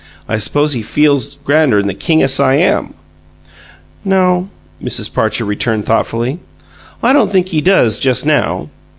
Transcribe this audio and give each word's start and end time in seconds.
I 0.27 0.39
suppose 0.39 0.73
he 0.73 0.81
feels 0.81 1.35
grander 1.45 1.77
'n 1.77 1.85
the 1.85 1.93
King 1.93 2.23
o' 2.23 2.25
Siam!" 2.25 2.95
"No," 4.03 4.49
Mrs. 4.83 5.13
Parcher 5.13 5.45
returned, 5.45 5.85
thoughtfully. 5.85 6.39
"I 7.03 7.13
don't 7.13 7.31
think 7.31 7.49
he 7.49 7.61
does, 7.61 7.99
just 7.99 8.25
now." 8.25 8.69